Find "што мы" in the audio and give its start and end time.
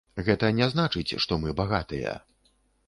1.27-1.57